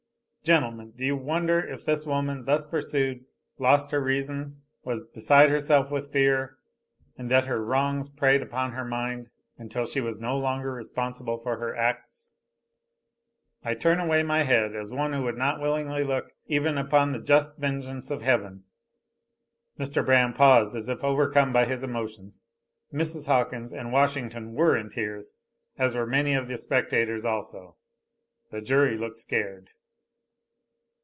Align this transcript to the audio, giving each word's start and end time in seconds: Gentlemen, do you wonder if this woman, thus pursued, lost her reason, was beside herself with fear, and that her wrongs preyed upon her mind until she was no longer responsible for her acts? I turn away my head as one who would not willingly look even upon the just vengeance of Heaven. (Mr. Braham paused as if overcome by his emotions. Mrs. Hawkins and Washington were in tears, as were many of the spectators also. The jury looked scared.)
Gentlemen, 0.43 0.89
do 0.97 1.05
you 1.05 1.15
wonder 1.15 1.59
if 1.59 1.85
this 1.85 2.03
woman, 2.03 2.45
thus 2.45 2.65
pursued, 2.65 3.25
lost 3.59 3.91
her 3.91 4.01
reason, 4.01 4.63
was 4.83 5.03
beside 5.13 5.51
herself 5.51 5.91
with 5.91 6.11
fear, 6.11 6.57
and 7.15 7.29
that 7.29 7.45
her 7.45 7.63
wrongs 7.63 8.09
preyed 8.09 8.41
upon 8.41 8.71
her 8.71 8.83
mind 8.83 9.29
until 9.59 9.85
she 9.85 10.01
was 10.01 10.19
no 10.19 10.35
longer 10.39 10.73
responsible 10.73 11.37
for 11.37 11.57
her 11.57 11.75
acts? 11.75 12.33
I 13.63 13.75
turn 13.75 13.99
away 13.99 14.23
my 14.23 14.41
head 14.41 14.75
as 14.75 14.91
one 14.91 15.13
who 15.13 15.21
would 15.25 15.37
not 15.37 15.61
willingly 15.61 16.03
look 16.03 16.31
even 16.47 16.75
upon 16.75 17.11
the 17.11 17.19
just 17.21 17.57
vengeance 17.59 18.09
of 18.09 18.23
Heaven. 18.23 18.63
(Mr. 19.79 20.03
Braham 20.03 20.33
paused 20.33 20.75
as 20.75 20.89
if 20.89 21.03
overcome 21.03 21.53
by 21.53 21.65
his 21.65 21.83
emotions. 21.83 22.41
Mrs. 22.91 23.27
Hawkins 23.27 23.71
and 23.71 23.93
Washington 23.93 24.53
were 24.55 24.75
in 24.75 24.89
tears, 24.89 25.35
as 25.77 25.93
were 25.93 26.07
many 26.07 26.33
of 26.33 26.47
the 26.47 26.57
spectators 26.57 27.25
also. 27.25 27.75
The 28.49 28.61
jury 28.61 28.97
looked 28.97 29.17
scared.) 29.17 29.69